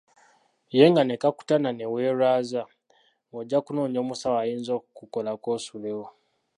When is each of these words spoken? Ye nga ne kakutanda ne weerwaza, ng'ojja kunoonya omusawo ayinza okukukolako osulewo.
Ye 0.77 0.85
nga 0.89 1.01
ne 1.03 1.15
kakutanda 1.21 1.69
ne 1.73 1.85
weerwaza, 1.93 2.61
ng'ojja 3.29 3.59
kunoonya 3.65 3.99
omusawo 4.03 4.37
ayinza 4.41 4.71
okukukolako 4.79 5.47
osulewo. 5.57 6.05